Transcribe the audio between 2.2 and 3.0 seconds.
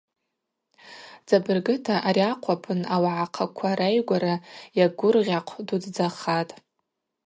ахъвлапын